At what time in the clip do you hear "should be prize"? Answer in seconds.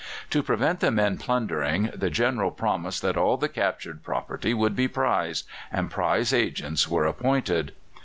4.51-5.43